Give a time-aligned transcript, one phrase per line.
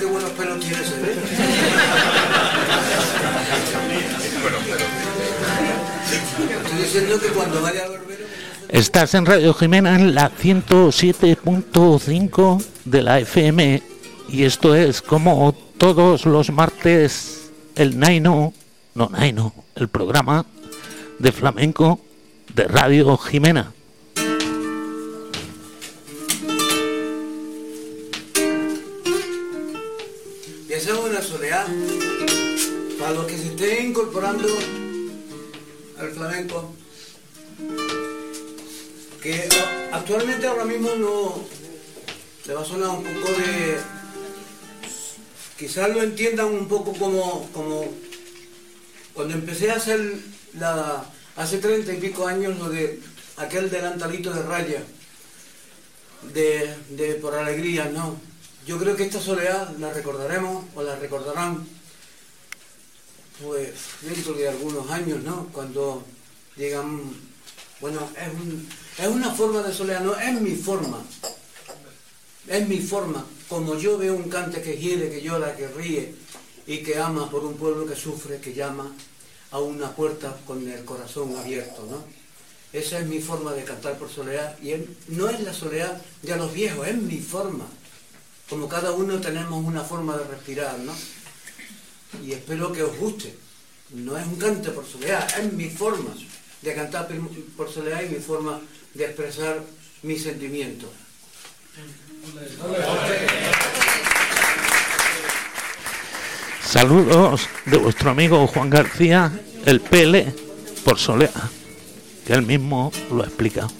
[0.00, 1.16] buenos pelos tiene ese, ¿eh?
[7.20, 8.24] Que cuando vaya a barbero...
[8.68, 13.82] Estás en Radio Jimena en la 107.5 de la FM
[14.28, 18.52] y esto es como todos los martes el Naino,
[18.94, 20.44] no Naino, el programa
[21.18, 22.00] de flamenco
[22.54, 23.72] de Radio Jimena.
[34.02, 34.48] Incorporando
[35.98, 36.74] al flamenco
[39.22, 39.48] que
[39.92, 41.44] actualmente ahora mismo no
[42.46, 43.78] le va a sonar un poco de
[45.56, 47.86] quizás lo entiendan un poco como como
[49.14, 50.00] cuando empecé a hacer
[50.58, 51.04] la
[51.36, 52.98] hace treinta y pico años lo de
[53.36, 54.82] aquel delantalito de raya
[56.34, 58.20] de, de por alegría no
[58.66, 61.64] yo creo que esta soledad la recordaremos o la recordarán
[63.42, 63.70] pues
[64.02, 66.04] dentro de algunos años no cuando
[66.56, 67.00] llegan
[67.80, 68.68] bueno es un-
[68.98, 71.02] es una forma de soledad no es mi forma
[72.48, 76.12] es mi forma, como yo veo un cante que hiere, que llora, que ríe
[76.66, 78.90] y que ama por un pueblo que sufre, que llama
[79.52, 82.02] a una puerta con el corazón abierto, ¿no?
[82.76, 84.72] Esa es mi forma de cantar por soledad y
[85.08, 87.64] no es la soledad de los viejos, es mi forma.
[88.50, 90.92] Como cada uno tenemos una forma de respirar, ¿no?
[92.24, 93.34] Y espero que os guste.
[93.94, 96.14] No es un cante por soledad, es mi forma
[96.62, 97.08] de cantar
[97.56, 98.60] por- soledad y mi forma
[98.94, 99.62] de expresar
[100.02, 100.90] mis sentimientos.
[106.64, 109.30] Saludos de vuestro amigo Juan García,
[109.66, 110.32] el PL,
[110.84, 111.30] por Solea,
[112.26, 113.70] que él mismo lo ha explicado.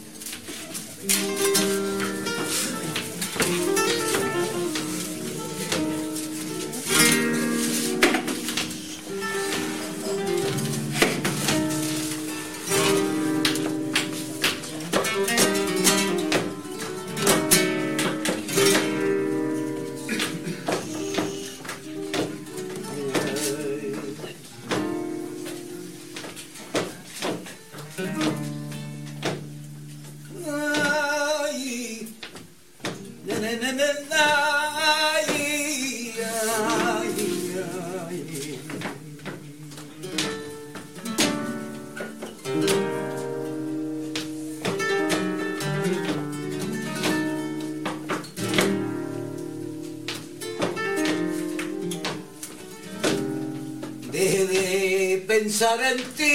[55.52, 56.34] Pensar en ti.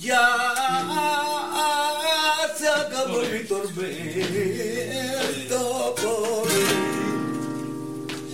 [0.00, 0.26] Ya
[2.58, 4.34] se acabó mi tormento
[6.02, 6.48] por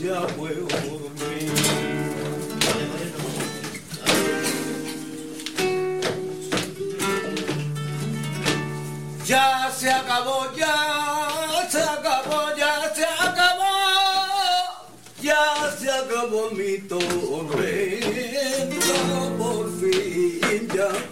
[0.02, 1.52] ya puedo dormir.
[9.26, 13.72] Ya se acabó, ya se acabó, ya se acabó,
[15.22, 17.22] ya se acabó mi tormento,
[20.91, 21.11] fin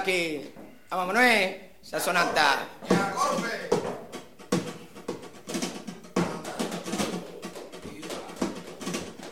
[0.00, 0.52] aquí.
[0.90, 1.72] Vámonos, eh.
[1.82, 2.58] Esa sonata.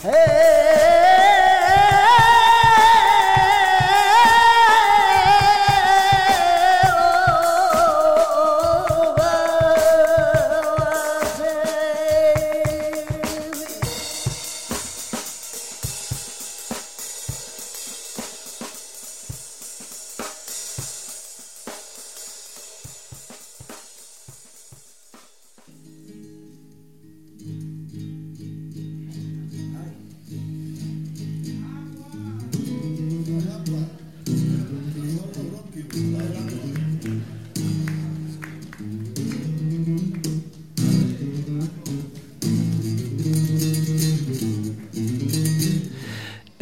[0.00, 0.87] Hey!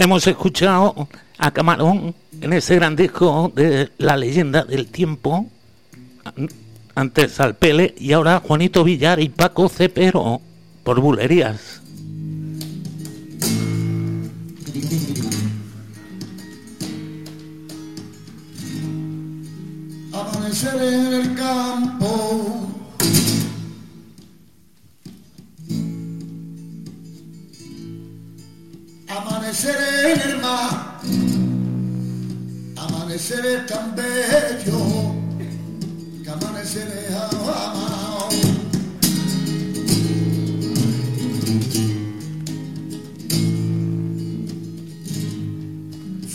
[0.06, 5.50] Hemos escuchado a Camarón en ese gran disco de La leyenda del tiempo.
[6.94, 10.40] Antes al Pele y ahora Juanito Villar y Paco Cepero
[10.84, 11.82] por bulerías.
[20.12, 22.55] Amanecer en el campo.
[29.56, 31.00] Amanecer en el mar.
[32.76, 35.14] Amanecer es tan bello.
[36.22, 38.28] Que amanecer es amado.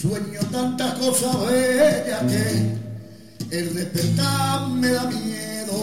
[0.02, 5.78] Sueño tantas cosas bellas que el despertar me da miedo.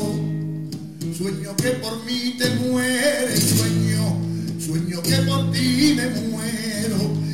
[1.17, 4.19] Sueño que por mí te mueres, sueño,
[4.59, 7.28] sueño que por ti me muero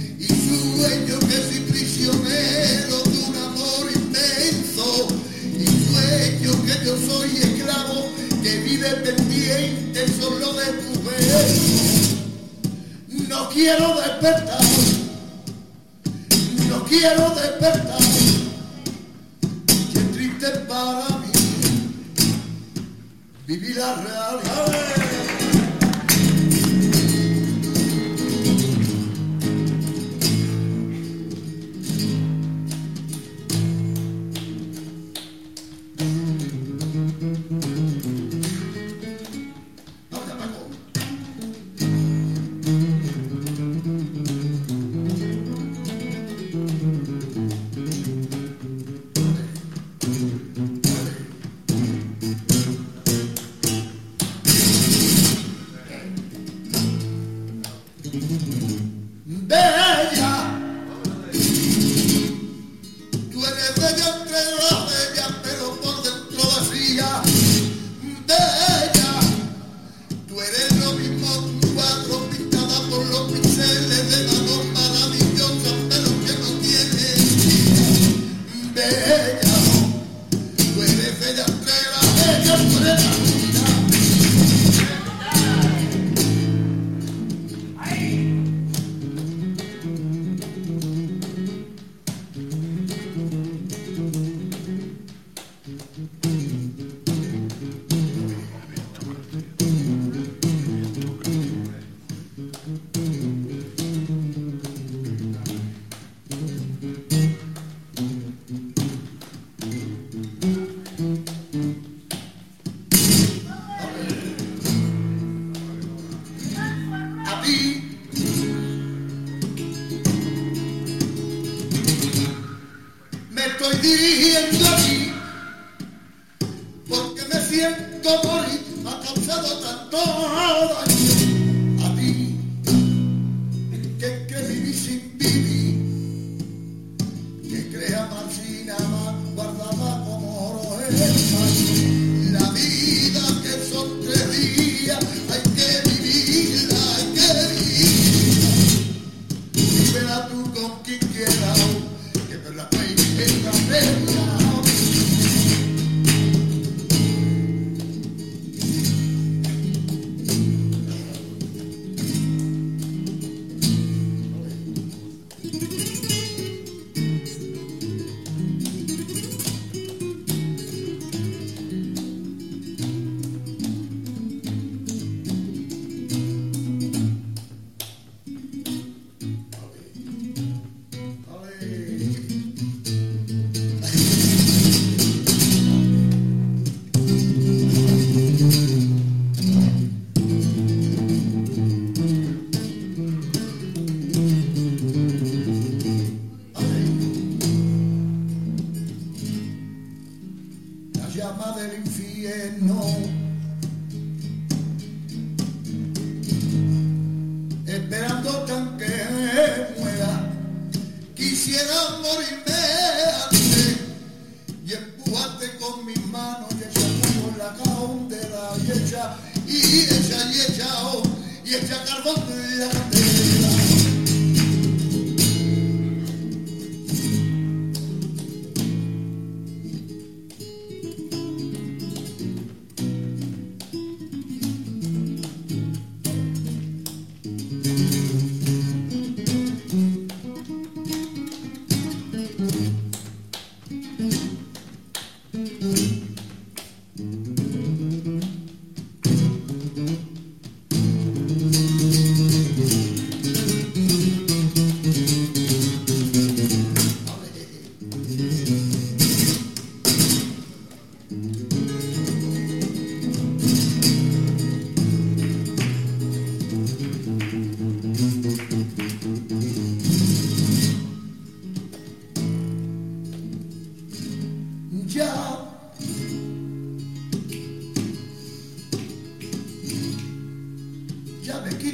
[0.84, 5.08] sueño que fui prisionero de un amor inmenso.
[5.58, 8.08] Y sueño que yo soy esclavo,
[8.42, 12.16] que vive pendiente solo de tu beso.
[13.28, 14.60] No quiero despertar.
[16.68, 17.98] No quiero despertar.
[19.92, 21.32] Qué triste para mí
[23.46, 24.93] vivir la realidad.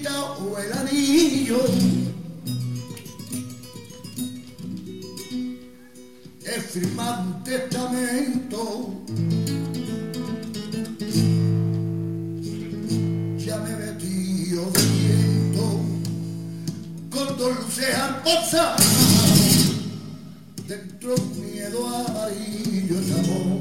[0.09, 1.59] o el anillo.
[6.45, 8.95] Es firmar un testamento.
[13.39, 15.81] Ya me metí viento
[17.11, 18.77] con dos luces al bolsa.
[20.67, 23.61] Dentro miedo amarillo, amor,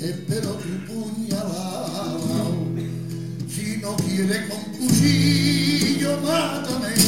[0.00, 2.48] espero tu puñalada.
[3.48, 7.03] Si no quiere con Cuchillo, mátame.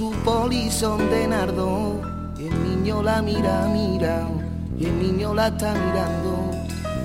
[0.00, 2.00] su polizón de nardo.
[2.38, 4.26] El niño la mira, mira,
[4.78, 6.52] y el niño la está mirando.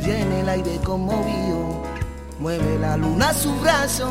[0.01, 1.83] Y el aire conmovido,
[2.39, 4.07] mueve la luna su brazo.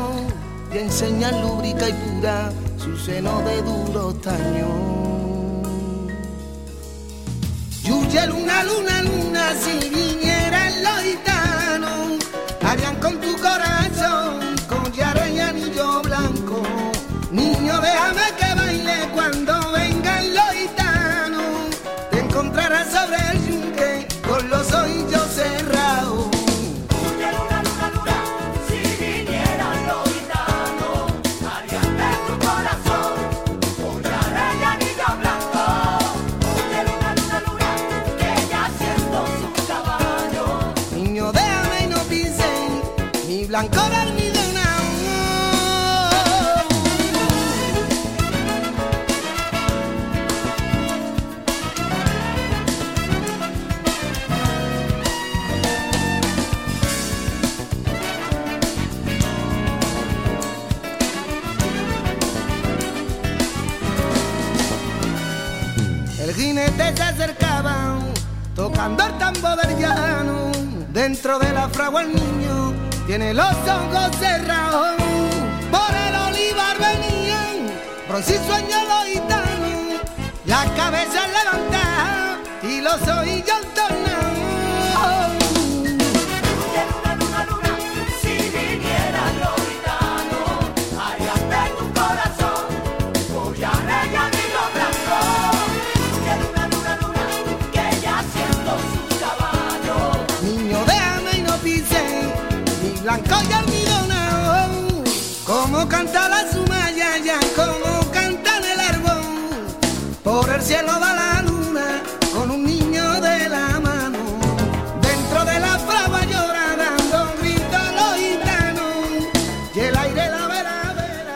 [0.71, 4.69] Y enseña lúbrica y pura su seno de duro taño.
[7.85, 9.89] Y huye luna, luna, luna, si
[71.07, 72.73] Dentro de la fragua el niño
[73.05, 74.95] tiene los ojos cerrados.
[75.69, 77.71] Por el olivar venían
[78.07, 80.01] preciso años los gitanos,
[80.47, 84.04] la cabeza levantada y los oídos tornados.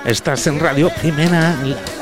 [0.10, 1.56] Estás en Radio Jimena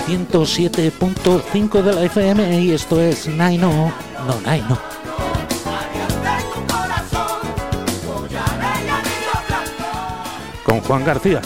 [0.07, 3.93] 107.5 de la FM y esto es Naino,
[4.25, 4.79] no Naino.
[10.63, 11.41] Con Juan García.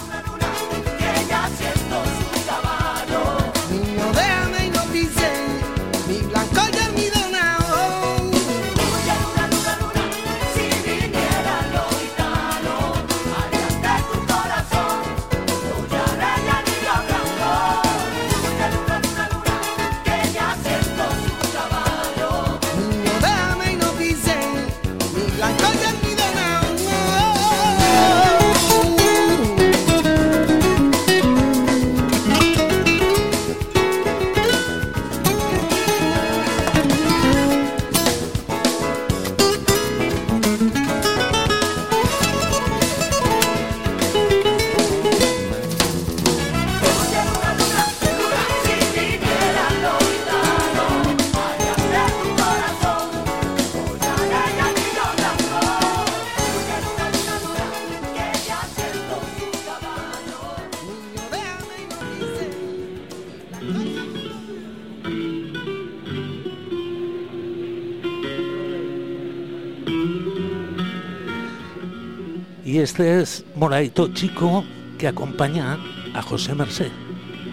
[72.63, 74.63] Y este es Moradito Chico
[74.99, 75.79] que acompaña
[76.13, 76.91] a José Merced,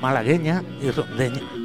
[0.01, 1.58] malagueña y rondeña.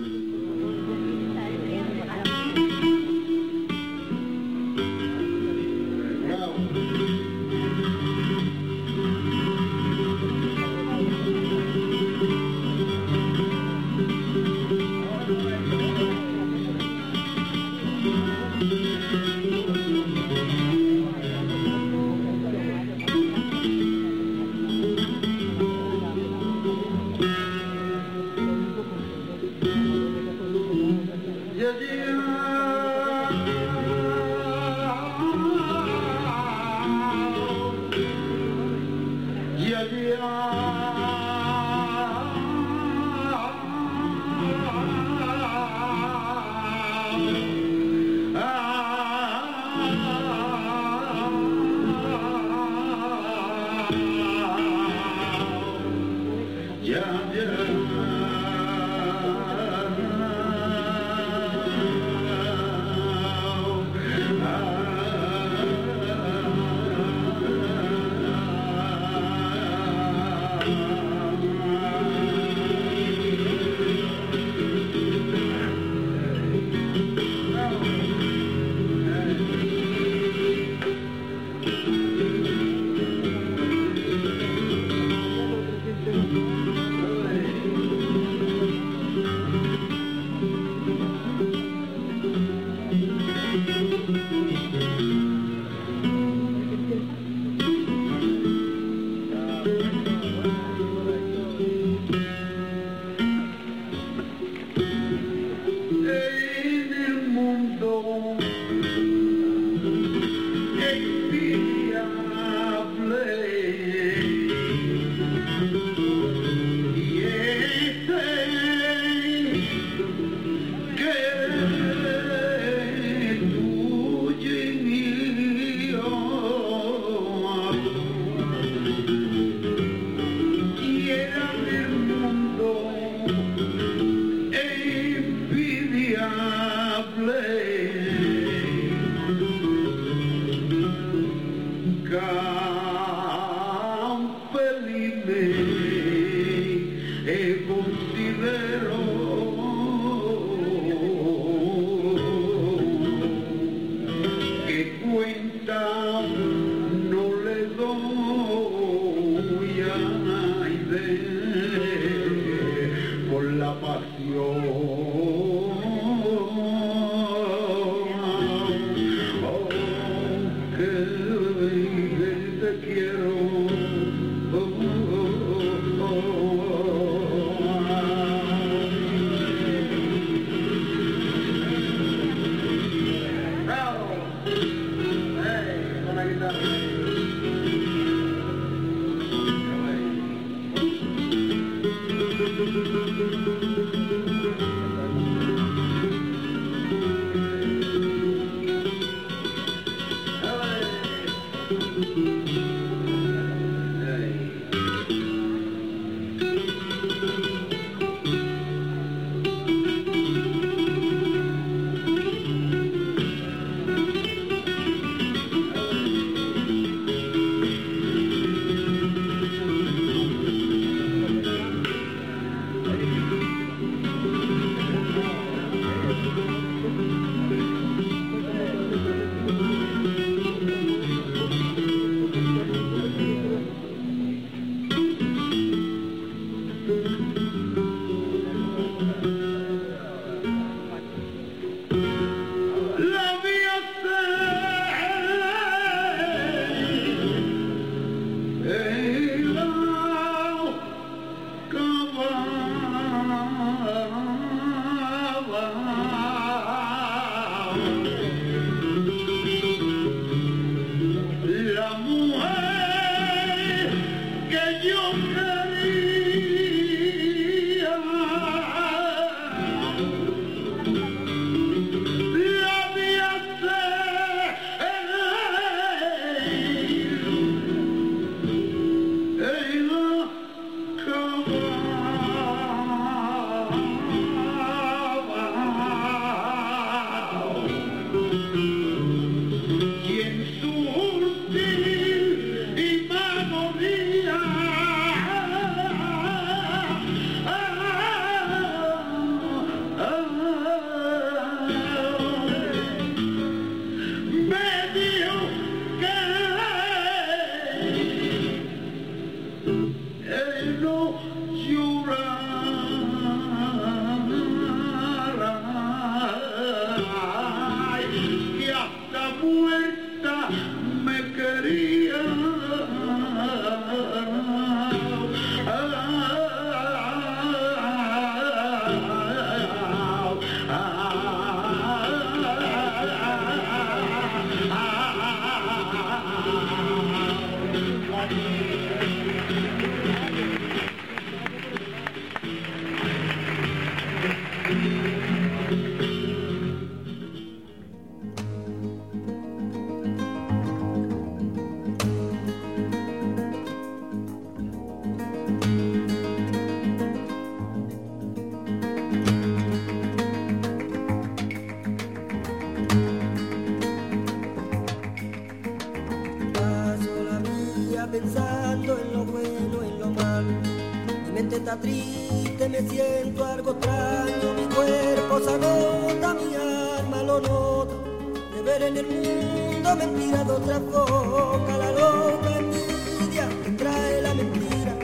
[378.75, 384.95] En el mundo mentiras de otra boca, la loca envidia que trae la mentira.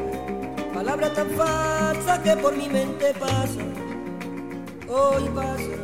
[0.73, 3.61] Palabras tan falsas que por mi mente pasa,
[4.87, 5.75] hoy pasa.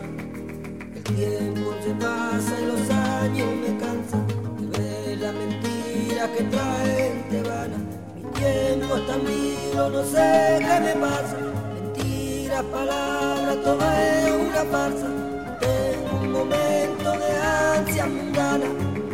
[0.95, 4.27] El tiempo se pasa y los años me cansan
[4.59, 7.77] de ver la mentira que traen te vana.
[8.15, 11.37] Mi tiempo está mío, no sé qué me pasa.
[11.75, 15.14] Mentiras, palabras, todo es una farsa.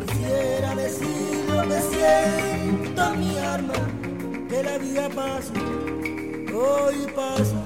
[0.06, 3.74] Quisiera decir lo que siento en mi alma,
[4.50, 5.54] que la vida pasa,
[6.54, 7.61] hoy pasa.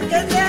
[0.00, 0.43] Mí, que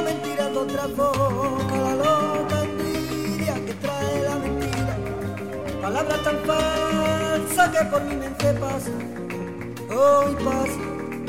[0.00, 4.96] mundo mentiras de otra boca, la loca envidia que trae la mentira.
[5.82, 11.26] Palabras tan falsas que por mi mente pasan, hoy pasan.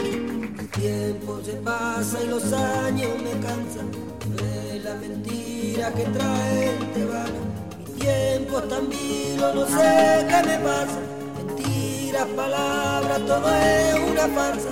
[0.59, 3.91] El tiempo se pasa y los años me cansan
[4.35, 7.31] de la mentira que traen te van.
[7.79, 10.99] Mi tiempo es tan vivo, no sé qué me pasa.
[11.37, 14.69] Mentiras, palabras, todo es una farsa.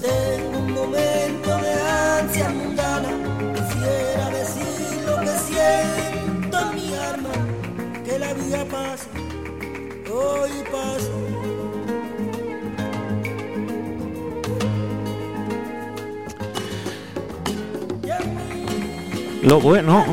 [0.00, 3.39] Tengo un momento de ansia mundana.
[3.90, 7.30] Quisiera decir lo que siento en mi alma,
[8.04, 9.08] que la vida pasa,
[10.12, 11.10] hoy pasa.
[19.42, 20.04] Lo bueno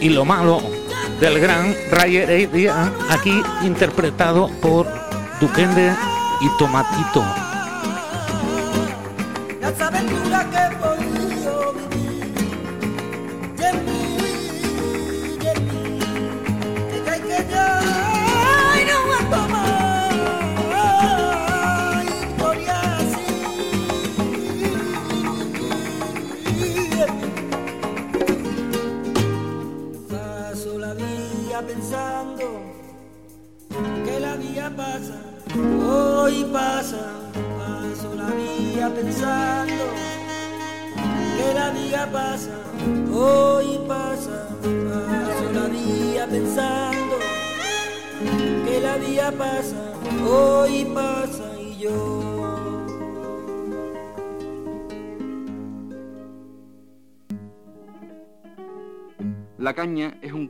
[0.00, 0.60] y lo malo
[1.20, 4.86] del gran Ray Heredia, aquí interpretado por
[5.40, 5.94] Duquende
[6.40, 7.24] y Tomatito.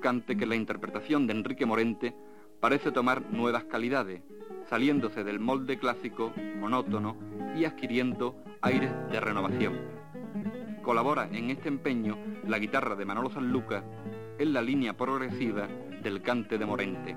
[0.07, 2.14] Que la interpretación de Enrique Morente
[2.61, 4.22] parece tomar nuevas calidades,
[4.70, 7.16] saliéndose del molde clásico, monótono
[7.57, 9.74] y adquiriendo aires de renovación.
[10.82, 13.82] Colabora en este empeño la guitarra de Manolo Sanlúcar
[14.38, 15.66] en la línea progresiva
[16.04, 17.16] del cante de Morente.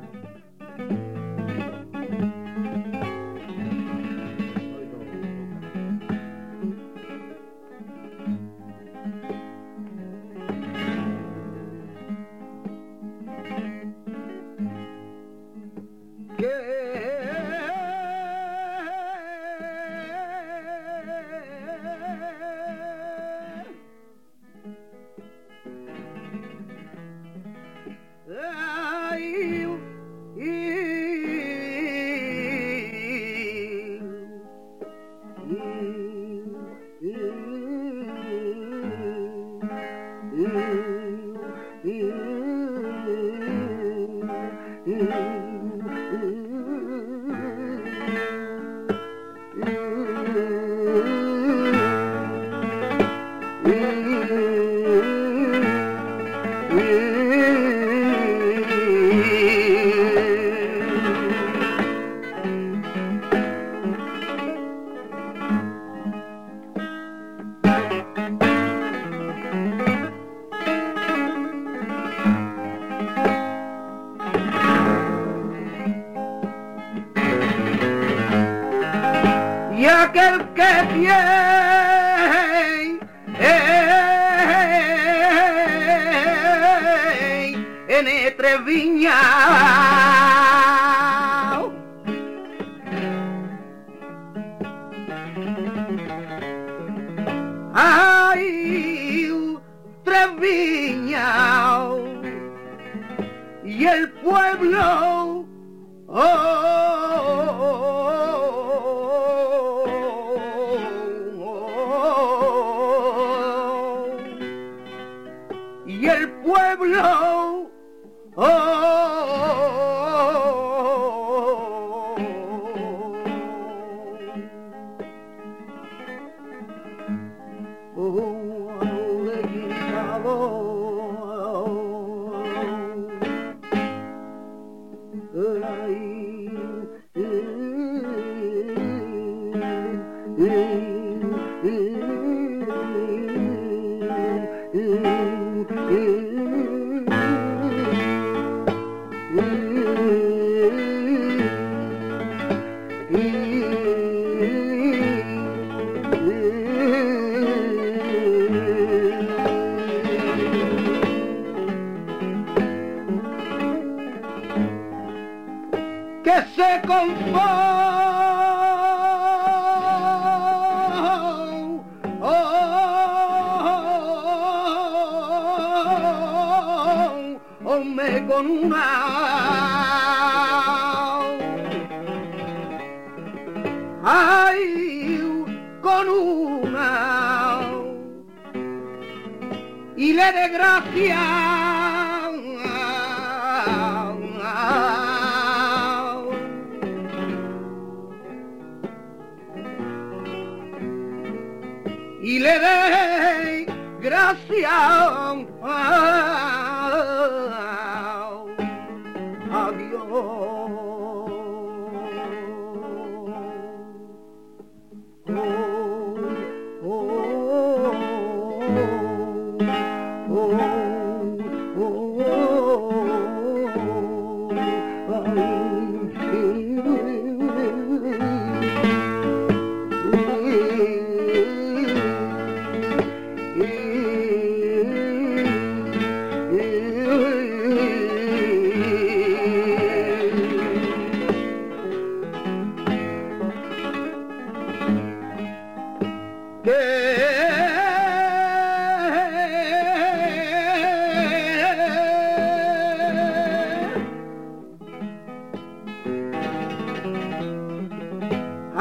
[130.29, 130.68] Que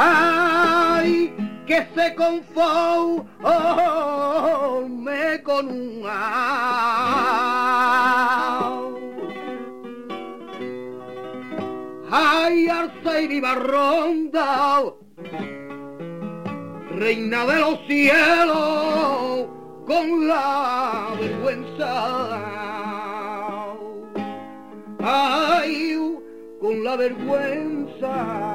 [0.01, 1.35] ay
[1.67, 3.27] que se conforme
[5.43, 6.39] con un ao.
[12.11, 14.85] ay arce y viva ronda
[16.99, 19.49] reina de los cielos
[19.87, 21.93] con la vergüenza.
[25.01, 25.99] Ay
[26.61, 28.48] con la vergüenza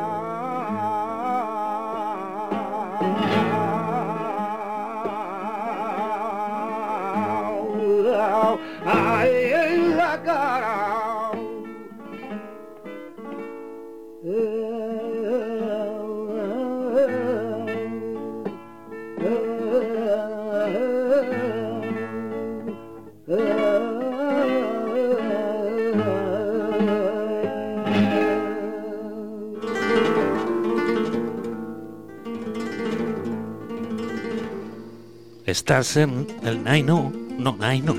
[35.54, 37.93] Estás en el Naino, no Naino,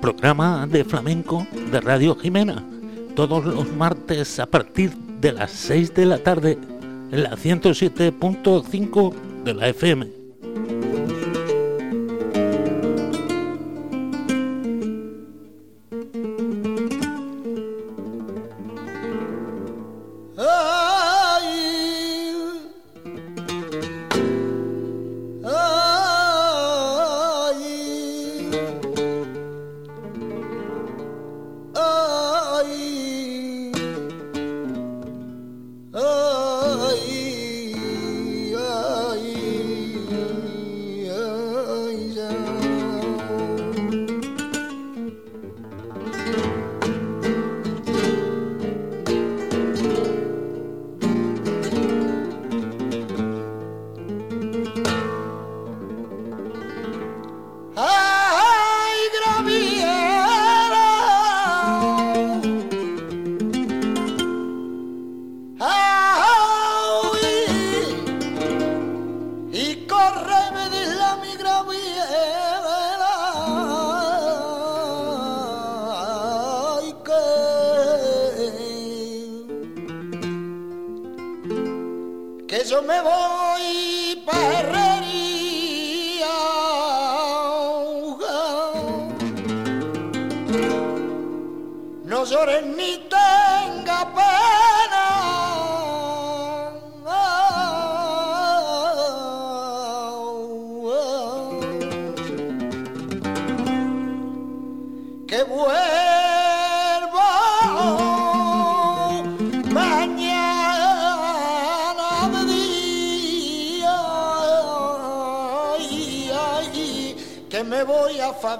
[0.00, 2.64] programa de flamenco de Radio Jimena,
[3.16, 6.56] todos los martes a partir de las 6 de la tarde
[7.10, 10.15] en la 107.5 de la FM.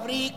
[0.07, 0.31] Voy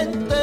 [0.00, 0.39] en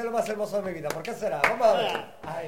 [0.00, 0.88] comprender lo más hermoso de mi vida.
[0.88, 1.40] ¿Por qué será?
[1.42, 2.46] Vamos a ver.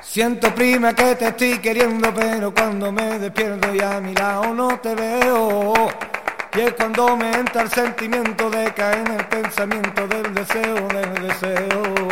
[0.00, 4.80] Siento prima que te estoy queriendo, pero cuando me despierto y a mi lado no
[4.80, 5.88] te veo.
[6.54, 11.28] Y es cuando me entra el sentimiento de caer en el pensamiento del deseo, del
[11.28, 12.08] deseo.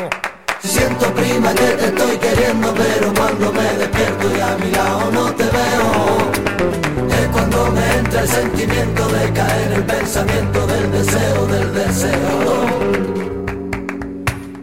[0.60, 5.34] Siento prima que te estoy queriendo, pero cuando me despierto y a mi lado no
[5.34, 6.97] te veo.
[7.32, 12.60] Cuando me entra el sentimiento de caer el pensamiento del deseo, del deseo.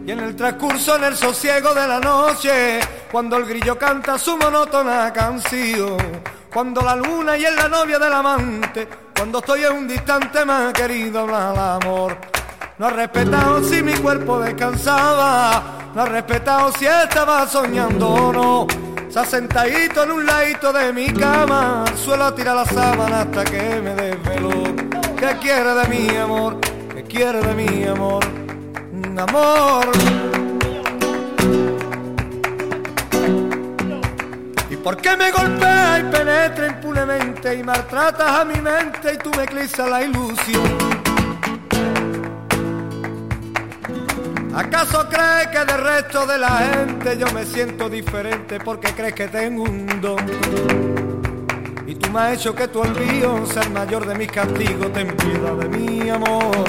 [0.06, 2.80] Y en el transcurso, en el sosiego de la noche,
[3.12, 5.96] cuando el grillo canta su monótona canción,
[6.52, 10.72] cuando la luna y es la novia del amante, cuando estoy en un distante más
[10.72, 12.16] querido el amor.
[12.78, 18.85] No ha respetado si mi cuerpo descansaba, no ha respetado si estaba soñando o no.
[19.16, 23.94] Ha sentadito en un ladito de mi cama, suelo tirar la sábana hasta que me
[23.94, 24.50] desveló.
[25.16, 26.60] ¿Qué quiere de mi amor?
[26.94, 28.22] ¿Qué quiere de mi amor?
[28.92, 29.86] Un amor.
[34.68, 39.30] ¿Y por qué me golpea y penetra impunemente y maltratas a mi mente y tú
[39.34, 40.95] me eclipsas la ilusión?
[44.56, 49.28] ¿Acaso crees que del resto de la gente yo me siento diferente porque crees que
[49.28, 50.16] tengo un don?
[51.86, 55.52] Y tú me has hecho que tu envío sea mayor de mis castigos, ten piedad
[55.56, 56.64] de mi amor.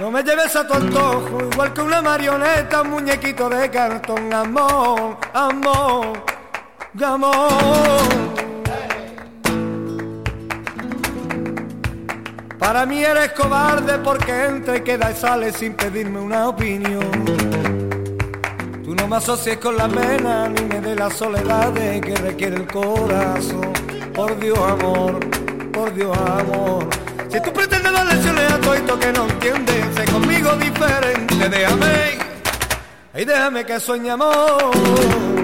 [0.00, 5.18] No me lleves a tu antojo, igual que una marioneta, un muñequito de cartón, amor,
[5.34, 6.24] amor,
[6.98, 8.45] amor.
[12.66, 17.24] Para mí eres cobarde porque entra y queda y sale sin pedirme una opinión.
[18.84, 22.66] Tú no me asocies con la pena ni me de la soledad que requiere el
[22.66, 23.72] corazón.
[24.12, 25.20] Por Dios, amor,
[25.70, 26.88] por Dios, amor.
[27.28, 32.18] Si tú pretendes dar lecciones a todo que no entiendes, sé conmigo diferente, déjame,
[33.14, 35.35] y déjame que sueñe amor.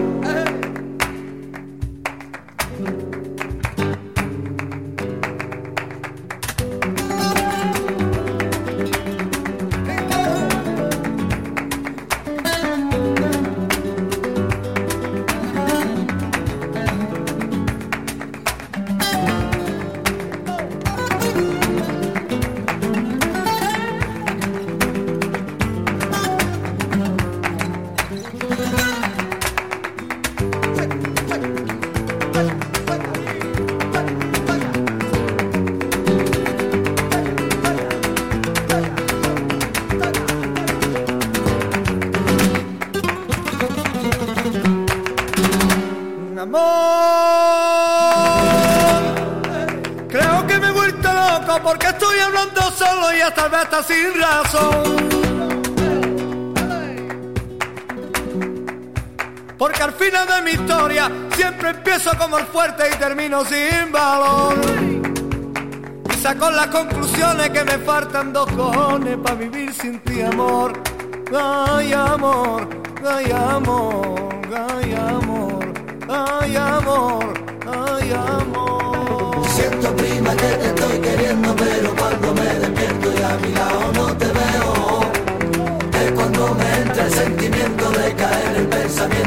[53.81, 55.09] Sin razón.
[59.57, 64.57] Porque al final de mi historia siempre empiezo como el fuerte y termino sin valor.
[66.11, 70.73] Y saco las conclusiones que me faltan dos cojones para vivir sin ti, amor.
[71.35, 72.69] Ay, amor,
[73.09, 75.73] ay, amor, ay, amor,
[76.09, 77.35] ay, amor,
[77.67, 79.49] ay, amor.
[79.49, 82.02] Siento prima que te estoy queriendo, pero
[83.33, 85.01] a mi lado no te veo.
[86.05, 89.22] Es cuando me entra el sentimiento de caer el pensamiento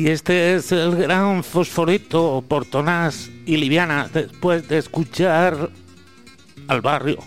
[0.00, 5.68] Y este es el gran fosforito Portonás y Liviana después de escuchar
[6.68, 7.18] al barrio.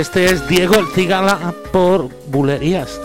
[0.00, 2.98] Este es Diego el Cigala por Bulerías.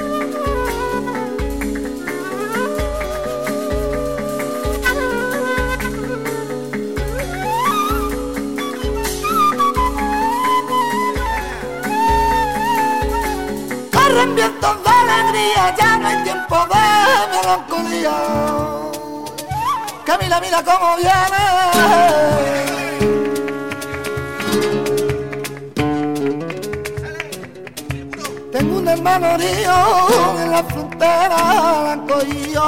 [13.91, 18.15] Corren vientos de alegría, ya no hay tiempo de melancolía.
[20.21, 22.84] Mira, mira cómo viene.
[28.95, 29.75] Hermano herido
[30.41, 31.99] en la frontera
[32.53, 32.67] yo.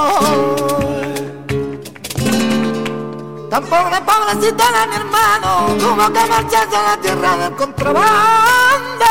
[3.48, 9.06] Tan pobre, pobrecito era mi hermano, tuvo que marcharse a la tierra del contrabando.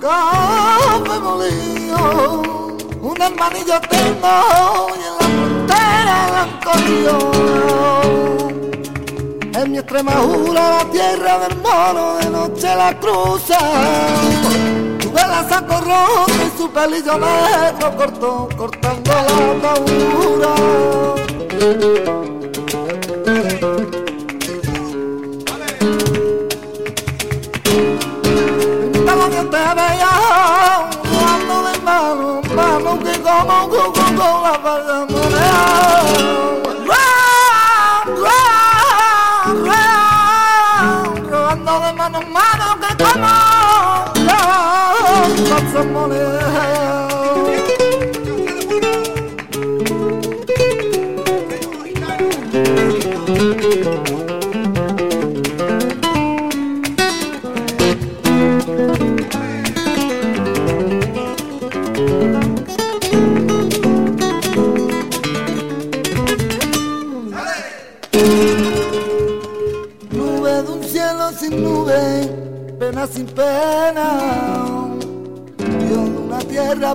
[0.00, 2.42] Café molido,
[3.02, 4.34] un hermanillo tengo
[4.94, 6.40] y en la frontera
[7.04, 7.18] yo.
[9.60, 13.58] En mi Extremadura, la tierra del mono, de noche la cruza.
[15.16, 20.54] Tuve la saco rojo y su pelillo negro cortó, cortando la atadura.
[28.92, 30.10] Estaba bien te veía,
[31.08, 35.06] jugando de mano, mano que como con con con la palma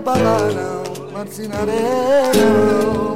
[0.01, 0.83] tierra pagana,
[1.13, 3.15] mar sin arena.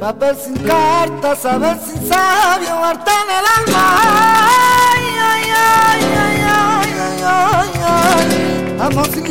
[0.00, 3.84] Papel sin carta, saber sin sabio, arte en el alma.
[4.02, 8.80] Ay, ay, ay, ay, ay, ay, ay, ay.
[8.80, 9.24] Amor sin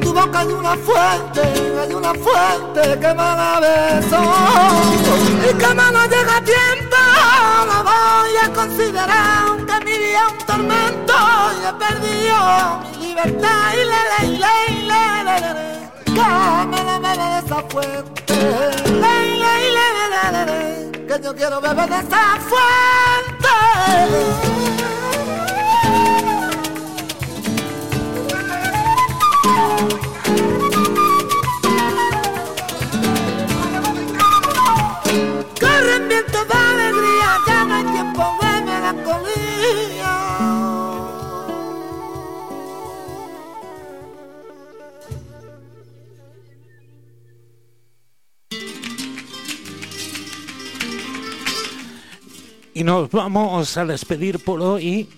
[0.00, 1.42] tu boca hay una fuente,
[1.80, 4.20] hay una fuente que me da besos
[5.50, 6.87] Y que me no llega tiempo,
[7.68, 11.14] no voy a considerar que mi vida un tormento.
[11.60, 12.36] Y he perdido
[12.82, 14.56] mi libertad y le le le
[14.90, 15.68] le le le le
[16.04, 18.38] Que me la bebe de esa fuente.
[19.02, 23.54] Le le le le le le Que yo quiero beber de esa fuente.
[35.60, 36.67] Corren vientos de
[52.78, 55.08] Y nos vamos a despedir por hoy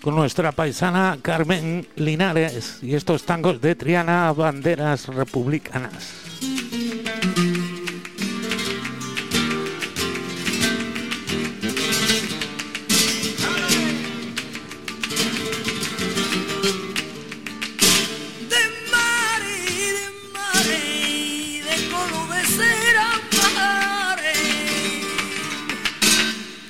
[0.00, 6.29] con nuestra paisana Carmen Linares y estos tangos de Triana, banderas republicanas.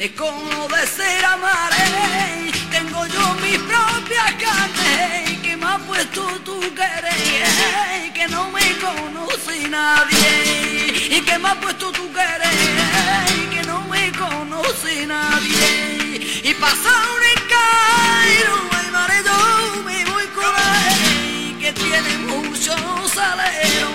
[0.00, 6.58] De color de cera mare, tengo yo mi propia carne que me ha puesto tu
[6.74, 13.82] querer, que no me conoce nadie, y que me ha puesto tu querer, que no
[13.92, 20.54] me conoce nadie, y pasa un encairo, el mare yo me voy con
[20.88, 22.74] él, que tiene mucho
[23.14, 23.90] salero,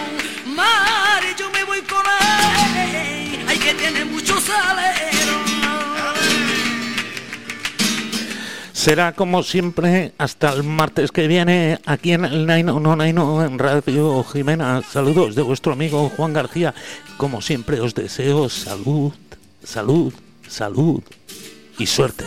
[0.46, 5.15] mare yo me voy con él, ay que tiene mucho salero.
[8.86, 13.58] Será como siempre hasta el martes que viene aquí en el Naino No Naino en
[13.58, 14.84] Radio Jimena.
[14.84, 16.76] Saludos de vuestro amigo Juan García.
[17.18, 19.12] Como siempre os deseo salud,
[19.64, 20.14] salud,
[20.48, 21.02] salud
[21.80, 22.26] y suerte.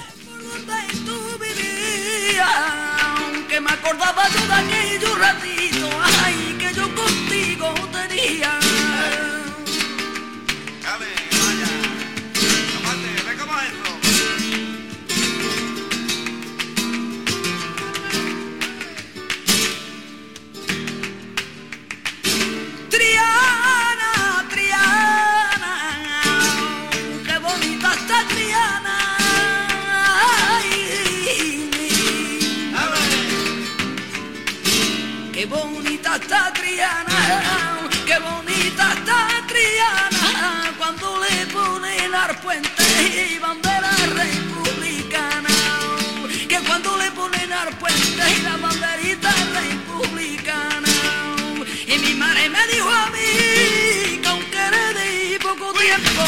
[52.79, 56.23] Dijo a mí que aunque era de poco tiempo,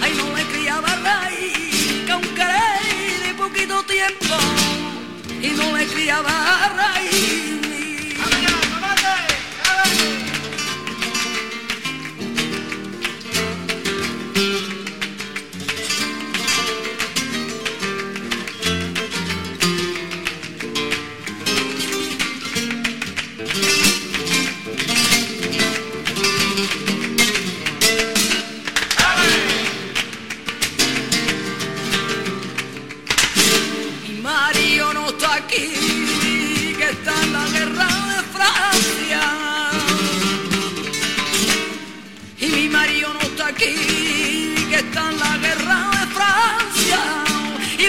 [0.00, 4.36] ay no le criaba raíz, que aunque era de poquito tiempo,
[5.42, 6.32] y no le criaba
[6.76, 7.71] raíz.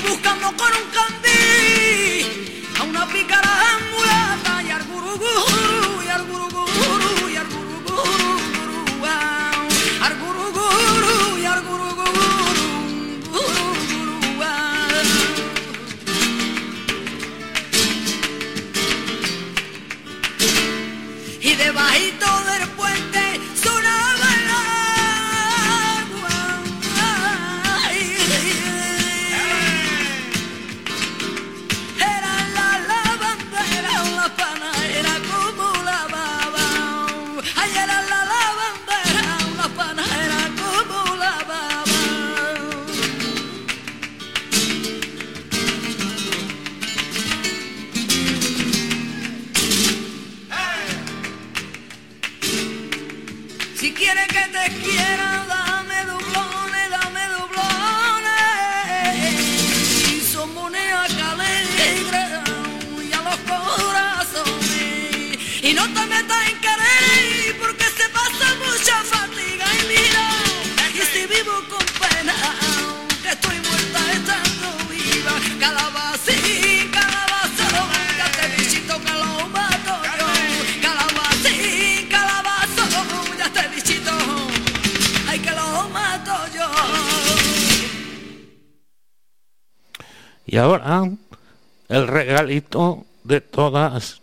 [0.08, 4.84] Buscando con un candil a una pícara mulata y al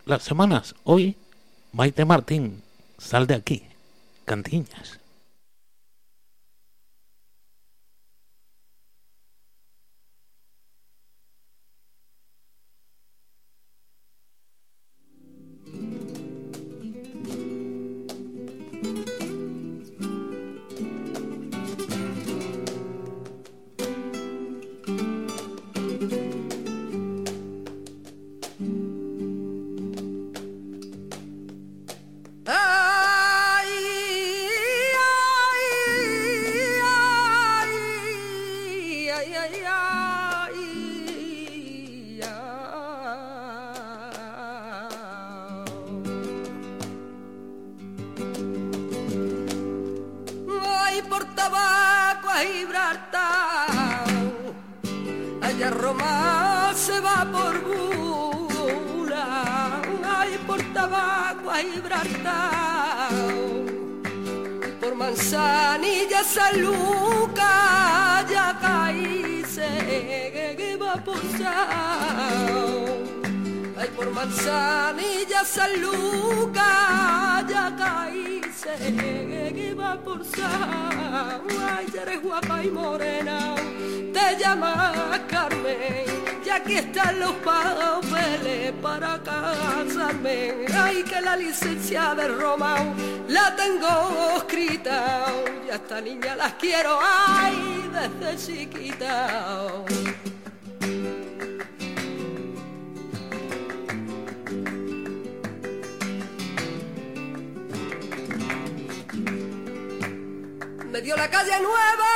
[0.05, 0.75] las semanas.
[0.83, 1.15] Hoy,
[1.71, 2.61] Maite Martín,
[2.97, 3.63] sal de aquí,
[4.25, 5.00] Cantiñas.
[51.41, 54.05] Tabaco a Gibraltar,
[55.41, 59.27] allá Roma se va por bula,
[60.17, 63.11] ay por tabaco a Gibraltar.
[64.81, 66.55] Por Manzanilla, San
[68.33, 69.69] ya caíse,
[70.57, 72.69] que va por Sao.
[73.79, 75.73] Ay, por Manzanilla, San
[77.51, 78.40] ya caíse,
[78.77, 80.21] que va por.
[80.41, 83.55] Ay, eres guapa y morena,
[84.13, 86.05] te llamas Carmen,
[86.45, 90.65] y aquí están los papeles para casarme.
[90.73, 92.75] Ay, que la licencia de Roma
[93.27, 95.25] la tengo escrita,
[95.67, 99.83] y a esta niña las quiero, ay, desde chiquita.
[111.03, 112.11] La calle nueva.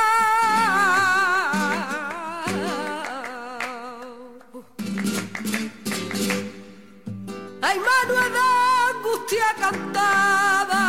[7.62, 8.44] Ay, Manuel de
[8.94, 10.82] angustia cantaba.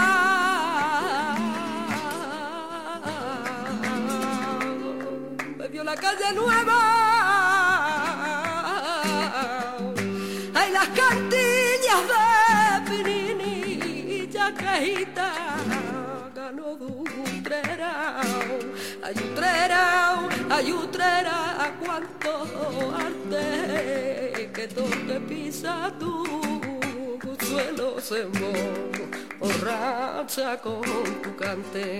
[5.58, 6.77] Me la calle nueva.
[19.58, 22.32] Ayutrerao, ayutrera cuanto
[22.96, 26.26] arte que donde pisa tu
[27.46, 28.26] suelo se
[29.40, 30.82] borracha con
[31.22, 32.00] tu cante.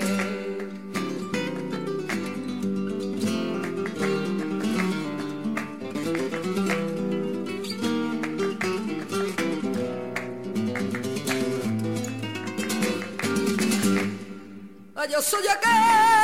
[15.10, 16.17] yo soy aquel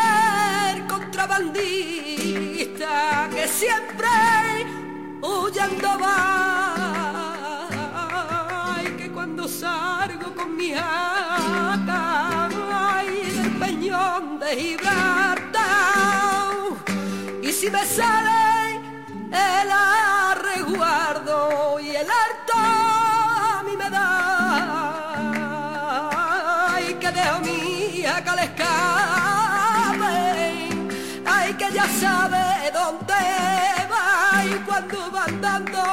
[1.13, 4.07] contrabandista que siempre
[5.21, 7.67] huyendo va.
[8.83, 12.49] Y que cuando salgo con mi jaca
[13.05, 15.43] y del peñón de Gibraltar
[17.43, 18.81] y si me sale
[19.29, 22.07] el arreguardo y el
[32.23, 33.21] sabe dónde
[33.91, 35.83] va y cuando van dando,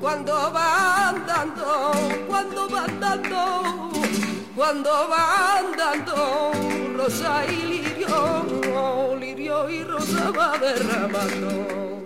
[0.00, 1.92] cuando van dando,
[2.28, 3.90] cuando van dando,
[4.56, 6.52] cuando van dando,
[6.96, 12.01] rosa y lirio, lirio y rosa va derramando.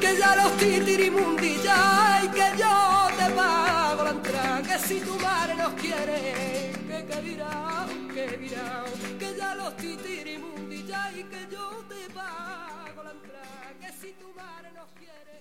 [0.00, 5.14] Que ya los titirimundi ya y que yo te pago la entrada, que si tu
[5.18, 8.84] madre nos quiere, que que dirán, que dirán,
[9.18, 14.28] que ya los titirimundi ya y que yo te pago la entrada, que si tu
[14.34, 15.34] madre nos quiere.